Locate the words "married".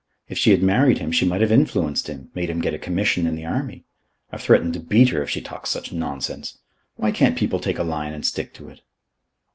0.63-0.97